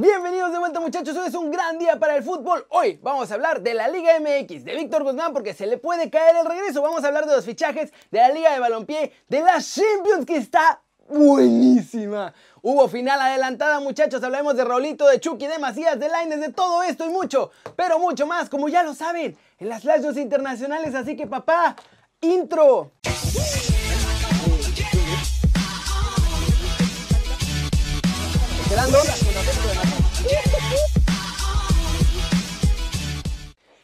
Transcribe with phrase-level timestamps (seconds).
[0.00, 2.64] Bienvenidos de vuelta muchachos, hoy es un gran día para el fútbol.
[2.68, 6.08] Hoy vamos a hablar de la Liga MX, de Víctor Guzmán porque se le puede
[6.08, 6.82] caer el regreso.
[6.82, 10.36] Vamos a hablar de los fichajes, de la Liga de Balompié, de la Champions que
[10.36, 12.32] está buenísima.
[12.62, 16.84] Hubo final adelantada muchachos, hablemos de Rolito, de Chucky, de Macías, de Laines, de todo
[16.84, 20.94] esto y mucho, pero mucho más, como ya lo saben, en las flashes internacionales.
[20.94, 21.74] Así que papá,
[22.20, 22.92] intro.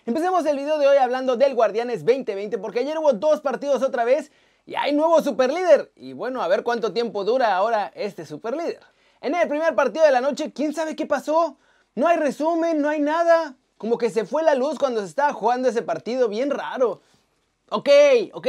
[0.04, 4.04] Empecemos el video de hoy hablando del Guardianes 2020 porque ayer hubo dos partidos otra
[4.04, 4.30] vez
[4.66, 5.90] y hay nuevo superlíder.
[5.96, 8.80] Y bueno, a ver cuánto tiempo dura ahora este superlíder.
[9.22, 11.56] En el primer partido de la noche, ¿quién sabe qué pasó?
[11.94, 13.56] No hay resumen, no hay nada.
[13.78, 17.00] Como que se fue la luz cuando se estaba jugando ese partido, bien raro.
[17.70, 17.88] Ok,
[18.34, 18.48] ok,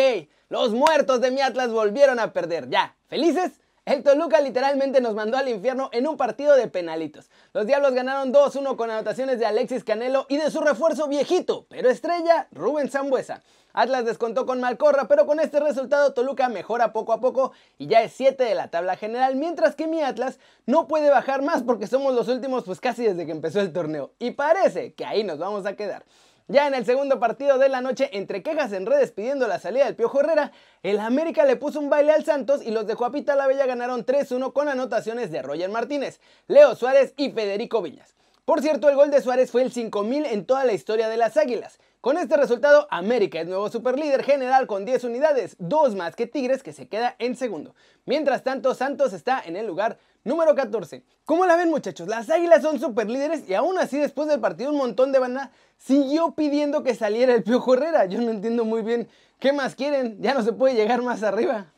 [0.50, 2.70] los muertos de mi Atlas volvieron a perder.
[2.70, 3.62] Ya, ¿felices?
[3.86, 7.30] El Toluca literalmente nos mandó al infierno en un partido de penalitos.
[7.54, 11.92] Los Diablos ganaron 2-1 con anotaciones de Alexis Canelo y de su refuerzo viejito, pero
[11.92, 13.44] estrella, Rubén Zambuesa.
[13.74, 18.02] Atlas descontó con Malcorra, pero con este resultado Toluca mejora poco a poco y ya
[18.02, 21.86] es 7 de la tabla general, mientras que mi Atlas no puede bajar más porque
[21.86, 24.14] somos los últimos pues casi desde que empezó el torneo.
[24.18, 26.06] Y parece que ahí nos vamos a quedar.
[26.48, 29.86] Ya en el segundo partido de la noche, entre quejas en redes pidiendo la salida
[29.86, 30.52] del Piojo Herrera,
[30.84, 34.06] el América le puso un baile al Santos y los de Juapita la Bella ganaron
[34.06, 38.14] 3-1 con anotaciones de Roger Martínez, Leo Suárez y Federico Viñas.
[38.46, 41.36] Por cierto, el gol de Suárez fue el 5000 en toda la historia de las
[41.36, 41.80] Águilas.
[42.00, 46.62] Con este resultado, América es nuevo superlíder general con 10 unidades, dos más que Tigres
[46.62, 47.74] que se queda en segundo.
[48.06, 51.04] Mientras tanto, Santos está en el lugar número 14.
[51.24, 52.10] ¿Cómo la ven muchachos?
[52.10, 56.32] Las Águilas son superlíderes y aún así después del partido un montón de banda siguió
[56.36, 58.06] pidiendo que saliera el Piojo Herrera.
[58.06, 59.08] Yo no entiendo muy bien
[59.40, 61.72] qué más quieren, ya no se puede llegar más arriba.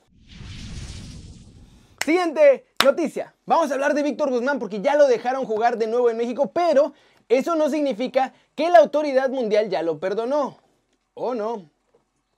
[2.04, 3.36] Siguiente noticia.
[3.46, 6.52] Vamos a hablar de Víctor Guzmán porque ya lo dejaron jugar de nuevo en México,
[6.54, 6.94] pero
[7.28, 10.58] eso no significa que la autoridad mundial ya lo perdonó.
[11.14, 11.70] ¿O no?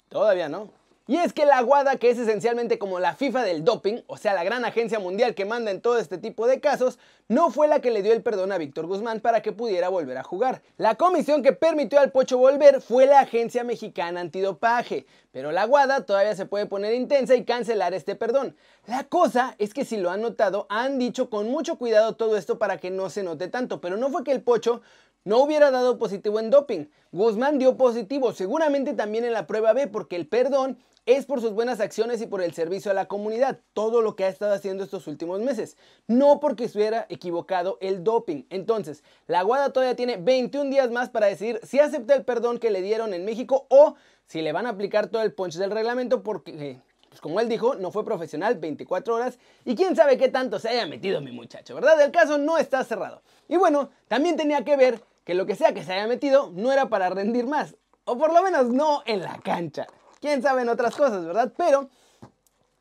[0.07, 0.78] Todavía no.
[1.09, 4.35] Y es que la WADA, que es esencialmente como la FIFA del doping, o sea,
[4.35, 7.79] la gran agencia mundial que manda en todo este tipo de casos, no fue la
[7.79, 10.61] que le dio el perdón a Víctor Guzmán para que pudiera volver a jugar.
[10.77, 16.05] La comisión que permitió al Pocho volver fue la Agencia Mexicana Antidopaje, pero la WADA
[16.05, 18.55] todavía se puede poner intensa y cancelar este perdón.
[18.85, 22.59] La cosa es que si lo han notado, han dicho con mucho cuidado todo esto
[22.59, 24.83] para que no se note tanto, pero no fue que el Pocho
[25.23, 26.85] no hubiera dado positivo en doping.
[27.11, 30.77] Guzmán dio positivo, seguramente también en la prueba B, porque el perdón
[31.15, 34.25] es por sus buenas acciones y por el servicio a la comunidad, todo lo que
[34.25, 35.75] ha estado haciendo estos últimos meses,
[36.05, 38.43] no porque estuviera equivocado el doping.
[38.51, 42.69] Entonces, la Guada todavía tiene 21 días más para decidir si acepta el perdón que
[42.69, 43.95] le dieron en México o
[44.27, 46.79] si le van a aplicar todo el punch del reglamento porque...
[47.09, 50.69] Pues como él dijo, no fue profesional 24 horas y quién sabe qué tanto se
[50.69, 51.99] haya metido mi muchacho, ¿verdad?
[51.99, 53.23] El caso no está cerrado.
[53.47, 56.71] Y bueno, también tenía que ver que lo que sea que se haya metido no
[56.71, 57.75] era para rendir más,
[58.05, 59.87] o por lo menos no en la cancha
[60.19, 61.53] quién sabe en otras cosas, ¿verdad?
[61.57, 61.89] Pero,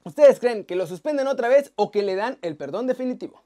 [0.04, 3.42] ¿ustedes creen que lo suspenden otra vez o que le dan el perdón definitivo?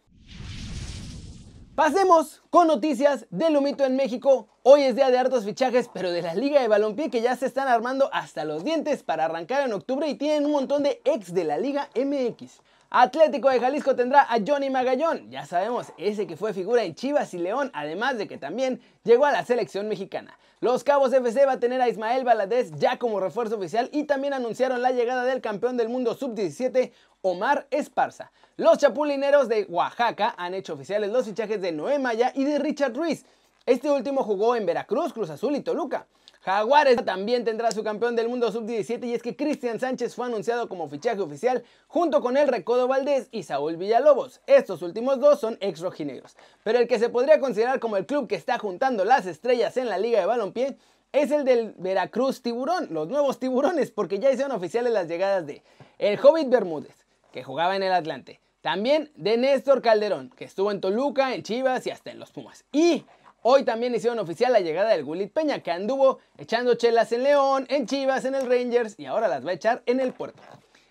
[1.74, 4.46] Pasemos con noticias del humito en México.
[4.62, 7.46] Hoy es día de hartos fichajes, pero de la Liga de Balompié que ya se
[7.46, 11.32] están armando hasta los dientes para arrancar en octubre y tienen un montón de ex
[11.32, 12.60] de la Liga MX.
[12.94, 17.32] Atlético de Jalisco tendrá a Johnny Magallón, ya sabemos, ese que fue figura en Chivas
[17.32, 20.38] y León, además de que también llegó a la selección mexicana.
[20.60, 24.34] Los Cabos FC va a tener a Ismael Valadez ya como refuerzo oficial y también
[24.34, 26.92] anunciaron la llegada del campeón del mundo sub-17,
[27.22, 28.30] Omar Esparza.
[28.58, 32.94] Los Chapulineros de Oaxaca han hecho oficiales los fichajes de Noé Maya y de Richard
[32.94, 33.24] Ruiz.
[33.64, 36.06] Este último jugó en Veracruz, Cruz Azul y Toluca.
[36.42, 40.68] Jaguares también tendrá su campeón del mundo sub-17 y es que Cristian Sánchez fue anunciado
[40.68, 44.40] como fichaje oficial junto con el Recodo Valdés y Saúl Villalobos.
[44.48, 46.36] Estos últimos dos son ex rojinegros.
[46.64, 49.88] Pero el que se podría considerar como el club que está juntando las estrellas en
[49.88, 50.76] la liga de balompié
[51.12, 55.62] es el del Veracruz Tiburón, los nuevos tiburones, porque ya hicieron oficiales las llegadas de
[55.98, 60.80] el Hobbit Bermúdez, que jugaba en el Atlante, también de Néstor Calderón, que estuvo en
[60.80, 62.64] Toluca, en Chivas y hasta en los Pumas.
[62.72, 63.04] Y
[63.44, 67.66] Hoy también hicieron oficial la llegada del Gulit Peña, que anduvo echando chelas en León,
[67.70, 70.40] en Chivas, en el Rangers y ahora las va a echar en el Puerto.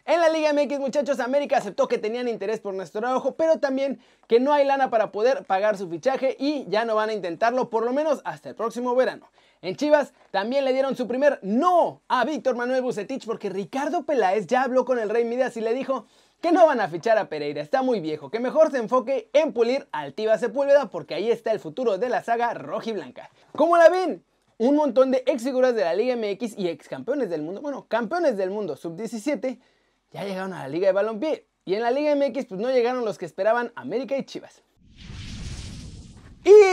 [0.06, 4.02] En la Liga MX, muchachos, América aceptó que tenían interés por nuestro trabajo, pero también
[4.28, 7.70] que no hay lana para poder pagar su fichaje y ya no van a intentarlo
[7.70, 9.30] por lo menos hasta el próximo verano.
[9.62, 14.48] En Chivas también le dieron su primer no a Víctor Manuel Bucetich porque Ricardo Peláez
[14.48, 16.06] ya habló con el Rey Midas y le dijo
[16.42, 19.54] que no van a fichar a Pereira, está muy viejo, que mejor se enfoque en
[19.54, 23.30] pulir a Altiva Sepúlveda porque ahí está el futuro de la saga rojiblanca.
[23.56, 24.26] ¿Cómo la ven?
[24.58, 27.86] Un montón de ex figuras de la Liga MX y ex campeones del mundo, bueno,
[27.88, 29.60] campeones del mundo sub-17
[30.12, 33.06] ya llegaron a la Liga de Balompié y en la Liga MX pues no llegaron
[33.06, 34.64] los que esperaban América y Chivas.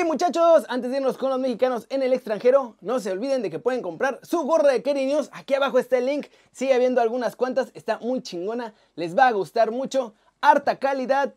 [0.09, 3.59] Muchachos, antes de irnos con los mexicanos en el extranjero, no se olviden de que
[3.59, 5.29] pueden comprar su gorra de Kerry News.
[5.33, 6.27] Aquí abajo está el link.
[6.51, 10.15] Sigue habiendo algunas cuantas, está muy chingona, les va a gustar mucho.
[10.41, 11.35] Harta calidad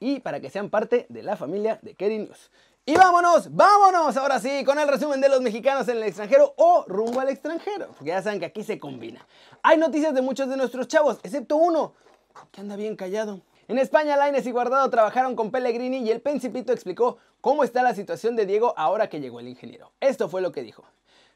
[0.00, 2.50] y para que sean parte de la familia de Kerry News.
[2.86, 6.84] Y vámonos, vámonos ahora sí con el resumen de los mexicanos en el extranjero o
[6.88, 9.24] rumbo al extranjero, porque ya saben que aquí se combina.
[9.62, 11.92] Hay noticias de muchos de nuestros chavos, excepto uno,
[12.50, 13.42] que anda bien callado.
[13.70, 17.94] En España, Laines y Guardado trabajaron con Pellegrini y el Principito explicó cómo está la
[17.94, 19.92] situación de Diego ahora que llegó el ingeniero.
[20.00, 20.82] Esto fue lo que dijo.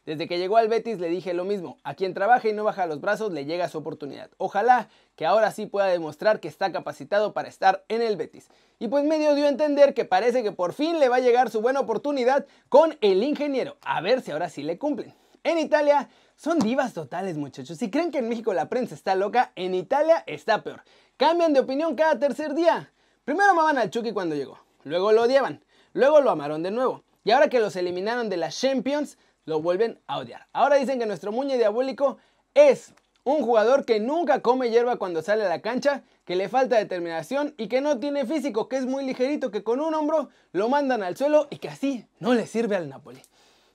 [0.05, 2.87] Desde que llegó al Betis le dije lo mismo, a quien trabaja y no baja
[2.87, 4.31] los brazos le llega su oportunidad.
[4.37, 8.49] Ojalá que ahora sí pueda demostrar que está capacitado para estar en el Betis.
[8.81, 11.51] Y pues medio dio a entender que parece que por fin le va a llegar
[11.51, 13.77] su buena oportunidad con el ingeniero.
[13.83, 15.15] A ver si ahora sí le cumplen.
[15.45, 17.77] En Italia son divas totales muchachos.
[17.77, 20.83] Si creen que en México la prensa está loca, en Italia está peor.
[21.19, 22.91] Cambian de opinión cada tercer día.
[23.27, 25.63] Primero amaban al Chucky cuando llegó, luego lo odiaban,
[25.93, 27.05] luego lo amaron de nuevo.
[27.25, 30.47] Y ahora que los eliminaron de las Champions, lo vuelven a odiar.
[30.55, 32.17] Ahora dicen que nuestro muñe diabólico
[32.55, 36.77] es un jugador que nunca come hierba cuando sale a la cancha, que le falta
[36.77, 40.71] determinación y que no tiene físico, que es muy ligerito, que con un hombro lo
[40.71, 43.21] mandan al suelo y que así no le sirve al Napoli.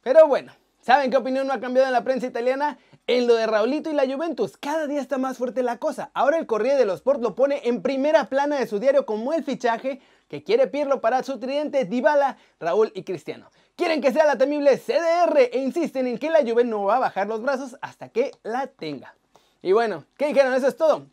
[0.02, 2.78] Pero bueno, ¿saben qué opinión no ha cambiado en la prensa italiana?
[3.08, 6.12] En lo de Raulito y la Juventus, cada día está más fuerte la cosa.
[6.14, 9.34] Ahora el Corriere de los Sport lo pone en primera plana de su diario como
[9.34, 13.50] el fichaje que quiere Pirlo para su tridente Dybala, Raúl y Cristiano.
[13.76, 17.00] Quieren que sea la temible CDR e insisten en que la Juve no va a
[17.00, 19.16] bajar los brazos hasta que la tenga.
[19.62, 20.54] Y bueno, ¿qué dijeron?
[20.54, 21.08] ¿Eso es todo?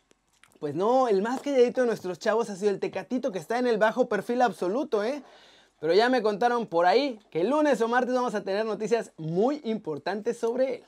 [0.59, 3.67] Pues no, el más calladito de nuestros chavos ha sido el Tecatito que está en
[3.67, 5.23] el bajo perfil absoluto, ¿eh?
[5.79, 9.11] Pero ya me contaron por ahí que el lunes o martes vamos a tener noticias
[9.15, 10.83] muy importantes sobre él.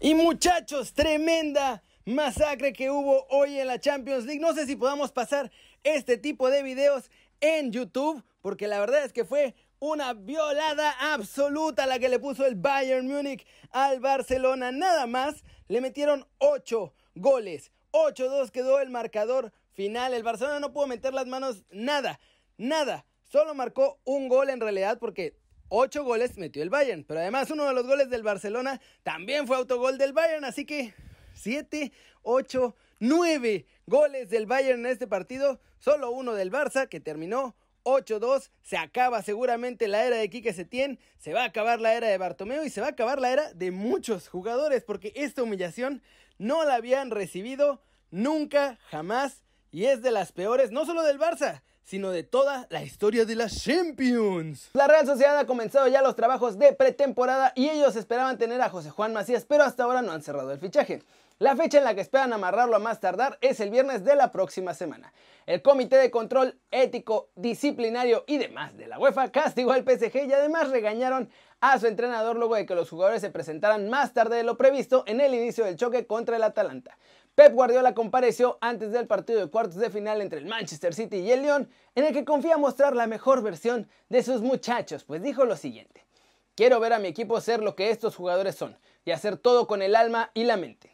[0.00, 4.40] Y muchachos, tremenda masacre que hubo hoy en la Champions League.
[4.40, 5.50] No sé si podamos pasar
[5.82, 11.86] este tipo de videos en YouTube, porque la verdad es que fue una violada absoluta
[11.86, 14.72] la que le puso el Bayern Múnich al Barcelona.
[14.72, 17.72] Nada más le metieron 8 goles.
[17.92, 20.14] 8-2 quedó el marcador final.
[20.14, 22.18] El Barcelona no pudo meter las manos nada,
[22.56, 23.06] nada.
[23.24, 25.36] Solo marcó un gol en realidad porque
[25.68, 27.04] 8 goles metió el Bayern.
[27.04, 30.44] Pero además uno de los goles del Barcelona también fue autogol del Bayern.
[30.44, 30.94] Así que
[31.34, 31.92] 7,
[32.22, 35.60] 8, 9 goles del Bayern en este partido.
[35.78, 38.50] Solo uno del Barça que terminó 8-2.
[38.62, 40.98] Se acaba seguramente la era de Quique Setién.
[41.18, 43.52] Se va a acabar la era de Bartomeu y se va a acabar la era
[43.54, 44.84] de muchos jugadores.
[44.84, 46.02] Porque esta humillación
[46.38, 47.80] no la habían recibido
[48.10, 49.42] nunca, jamás.
[49.70, 53.34] Y es de las peores, no solo del Barça, sino de toda la historia de
[53.34, 54.70] las Champions.
[54.74, 58.68] La Real Sociedad ha comenzado ya los trabajos de pretemporada y ellos esperaban tener a
[58.68, 61.02] José Juan Macías, pero hasta ahora no han cerrado el fichaje.
[61.42, 64.30] La fecha en la que esperan amarrarlo a más tardar es el viernes de la
[64.30, 65.12] próxima semana.
[65.44, 70.32] El Comité de Control Ético, Disciplinario y demás de la UEFA castigó al PSG y
[70.32, 71.28] además regañaron
[71.60, 75.02] a su entrenador luego de que los jugadores se presentaran más tarde de lo previsto
[75.08, 76.96] en el inicio del choque contra el Atalanta.
[77.34, 81.32] Pep Guardiola compareció antes del partido de cuartos de final entre el Manchester City y
[81.32, 85.44] el Lyon, en el que confía mostrar la mejor versión de sus muchachos, pues dijo
[85.44, 86.06] lo siguiente:
[86.54, 89.82] Quiero ver a mi equipo ser lo que estos jugadores son y hacer todo con
[89.82, 90.92] el alma y la mente.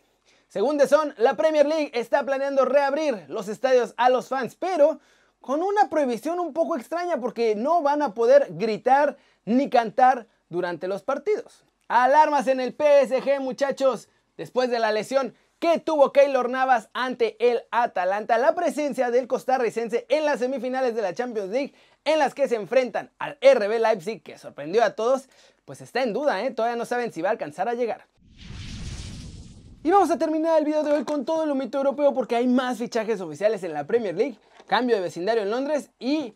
[0.49, 4.99] Según The Sun, la Premier League está planeando reabrir los estadios a los fans, pero
[5.43, 10.89] con una prohibición un poco extraña porque no van a poder gritar ni cantar durante
[10.89, 11.65] los partidos.
[11.89, 14.09] Alarmas en el PSG, muchachos.
[14.39, 20.07] Después de la lesión que tuvo Keylor Navas ante el Atalanta, la presencia del costarricense
[20.09, 24.23] en las semifinales de la Champions League, en las que se enfrentan al RB Leipzig,
[24.23, 25.29] que sorprendió a todos,
[25.67, 26.53] pues está en duda, ¿eh?
[26.53, 28.07] todavía no saben si va a alcanzar a llegar.
[29.85, 32.49] Y vamos a terminar el video de hoy con todo el humito europeo porque hay
[32.49, 36.35] más fichajes oficiales en la Premier League, cambio de vecindario en Londres y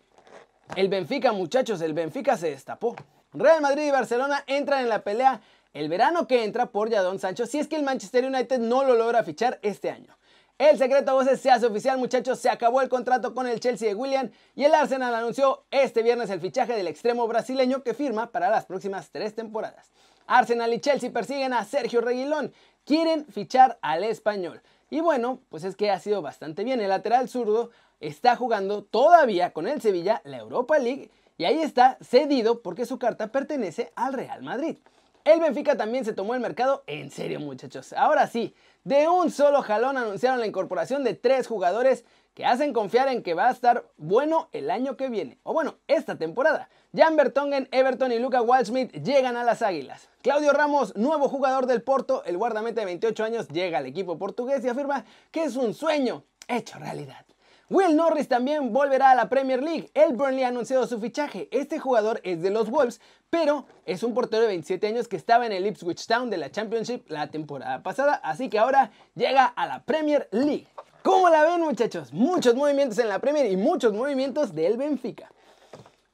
[0.77, 2.95] el Benfica, muchachos, el Benfica se destapó.
[3.33, 5.41] Real Madrid y Barcelona entran en la pelea
[5.75, 8.95] el verano que entra por Jadon Sancho si es que el Manchester United no lo
[8.95, 10.17] logra fichar este año.
[10.57, 12.39] El secreto a voces se hace oficial, muchachos.
[12.39, 16.31] Se acabó el contrato con el Chelsea de William y el Arsenal anunció este viernes
[16.31, 19.91] el fichaje del extremo brasileño que firma para las próximas tres temporadas.
[20.27, 22.53] Arsenal y Chelsea persiguen a Sergio Reguilón
[22.85, 24.63] quieren fichar al español.
[24.91, 26.81] Y bueno, pues es que ha sido bastante bien.
[26.81, 27.71] El lateral zurdo
[28.01, 32.99] está jugando todavía con el Sevilla la Europa League y ahí está cedido porque su
[32.99, 34.77] carta pertenece al Real Madrid.
[35.25, 37.93] El Benfica también se tomó el mercado en serio muchachos.
[37.93, 43.09] Ahora sí, de un solo jalón anunciaron la incorporación de tres jugadores que hacen confiar
[43.09, 45.39] en que va a estar bueno el año que viene.
[45.43, 46.69] O bueno, esta temporada.
[46.95, 50.09] Jan Bertongen, Everton y Luca Waldschmidt llegan a las Águilas.
[50.23, 54.65] Claudio Ramos, nuevo jugador del Porto, el guardameta de 28 años, llega al equipo portugués
[54.65, 57.25] y afirma que es un sueño hecho realidad.
[57.73, 59.91] Will Norris también volverá a la Premier League.
[59.95, 61.49] El Burnley ha anunciado su fichaje.
[61.51, 65.47] Este jugador es de los Wolves, pero es un portero de 27 años que estaba
[65.47, 69.67] en el Ipswich Town de la Championship la temporada pasada, así que ahora llega a
[69.67, 70.69] la Premier League.
[71.03, 72.13] ¿Cómo la ven muchachos?
[72.13, 75.33] Muchos movimientos en la Premier y muchos movimientos del Benfica.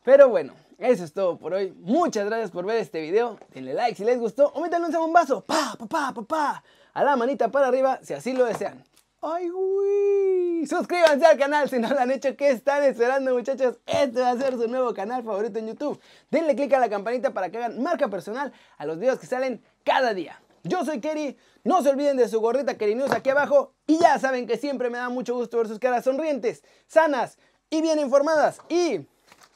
[0.02, 1.74] Pero bueno, eso es todo por hoy.
[1.80, 3.38] Muchas gracias por ver este video.
[3.52, 5.42] Denle like si les gustó o métanle un bombazo.
[5.42, 6.64] Pa, pa, pa, pa, pa.
[6.94, 8.82] A la manita para arriba si así lo desean.
[9.20, 10.66] ¡Ay, güey!
[10.66, 12.34] Suscríbanse al canal si no lo han hecho.
[12.34, 13.76] ¿Qué están esperando, muchachos?
[13.84, 16.00] Este va a ser su nuevo canal favorito en YouTube.
[16.30, 19.62] Denle click a la campanita para que hagan marca personal a los videos que salen
[19.84, 20.40] cada día.
[20.62, 21.36] Yo soy Kerry.
[21.64, 23.72] No se olviden de su gorrita Kerry News aquí abajo.
[23.86, 27.38] Y ya saben que siempre me da mucho gusto ver sus caras sonrientes, sanas
[27.70, 28.60] y bien informadas.
[28.68, 29.00] Y,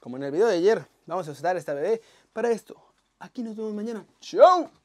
[0.00, 2.00] como en el video de ayer, vamos a usar esta bebé
[2.32, 2.76] para esto.
[3.18, 4.04] Aquí nos vemos mañana.
[4.20, 4.81] ¡Chao!